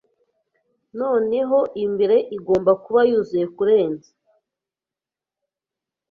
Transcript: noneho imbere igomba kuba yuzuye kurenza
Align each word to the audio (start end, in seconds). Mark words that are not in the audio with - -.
noneho 0.99 1.59
imbere 1.83 2.15
igomba 2.37 2.71
kuba 2.83 3.01
yuzuye 3.09 3.45
kurenza 3.55 4.11